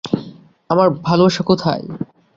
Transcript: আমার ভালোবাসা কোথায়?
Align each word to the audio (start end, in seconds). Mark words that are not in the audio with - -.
আমার 0.69 0.87
ভালোবাসা 1.01 1.43
কোথায়? 1.43 1.83